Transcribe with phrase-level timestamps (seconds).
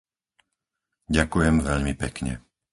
[1.17, 2.33] Ďakujem veľmi pekne.